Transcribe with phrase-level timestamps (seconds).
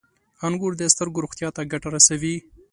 [0.47, 2.35] •انګور د سترګو روغتیا ته ګټه رسوي.